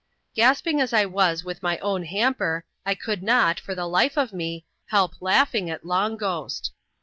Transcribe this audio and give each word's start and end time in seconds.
Gasping 0.33 0.81
as 0.81 0.93
I 0.93 1.05
was 1.05 1.43
with 1.43 1.61
my 1.61 1.77
own 1.77 2.05
hamper, 2.05 2.65
I 2.87 2.95
could 2.95 3.21
not, 3.21 3.59
for 3.59 3.75
the 3.75 3.85
life 3.85 4.17
of 4.17 4.33
me, 4.33 4.65
help 4.87 5.13
laughing 5.21 5.69
at 5.69 5.85
Long 5.85 6.17
Ghost. 6.17 6.73